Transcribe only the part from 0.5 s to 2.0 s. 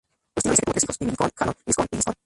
dice que tuvo tres hijos: Himilcón, Hannón Giscón y